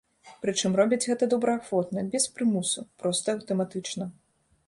[0.43, 4.09] Прычым робяць гэта добраахвотна, без прымусу, проста аўтаматычна.